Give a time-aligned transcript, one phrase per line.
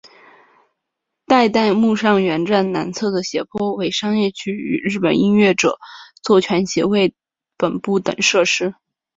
[1.27, 5.77] 代代木上原站南侧的斜坡为商业区与日本音乐着
[6.23, 7.13] 作权协会
[7.55, 8.73] 本部等设施。